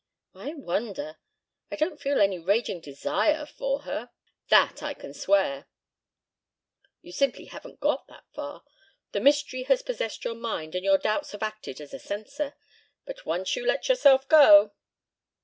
[0.33, 1.17] "I wonder!
[1.69, 4.09] I don't feel any raging desire for her
[4.49, 5.67] that I can swear."
[7.03, 8.63] "You simply haven't got that far.
[9.11, 12.55] The mystery has possessed your mind and your doubts have acted as a censor.
[13.05, 14.71] But once let yourself go